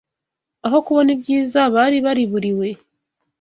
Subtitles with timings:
[0.65, 2.67] aho kubona ibyiza bari bariburiwe!